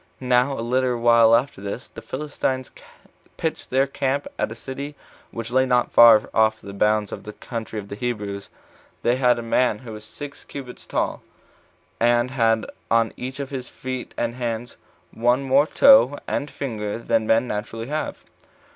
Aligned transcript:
Now 0.19 0.53
a 0.57 0.65
little 0.65 0.97
while 0.97 1.35
after 1.35 1.61
this, 1.61 1.87
the 1.87 2.01
Philistines 2.01 2.71
pitched 3.37 3.69
their 3.69 3.85
camp 3.85 4.25
at 4.39 4.51
a 4.51 4.55
city 4.55 4.95
which 5.29 5.51
lay 5.51 5.67
not 5.67 5.91
far 5.91 6.27
off 6.33 6.59
the 6.59 6.73
bounds 6.73 7.11
of 7.11 7.21
the 7.23 7.33
country 7.33 7.77
of 7.77 7.87
the 7.87 7.93
Hebrews. 7.95 8.49
They 9.03 9.17
had 9.17 9.37
a 9.37 9.43
man 9.43 9.77
who 9.77 9.91
was 9.93 10.03
six 10.03 10.43
cubits 10.43 10.87
tall, 10.87 11.21
and 11.99 12.31
had 12.31 12.65
on 12.89 13.13
each 13.15 13.39
of 13.39 13.51
his 13.51 13.69
feet 13.69 14.15
and 14.17 14.33
hands 14.33 14.75
one 15.13 15.43
more 15.43 15.67
toe 15.67 16.17
and 16.27 16.49
finger 16.49 16.97
than 16.97 17.27
men 17.27 17.47
naturally 17.47 17.85
have. 17.85 18.23